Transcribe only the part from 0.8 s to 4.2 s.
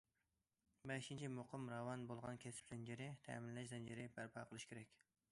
بەشىنچى، مۇقىم، راۋان بولغان كەسىپ زەنجىرى، تەمىنلەش زەنجىرى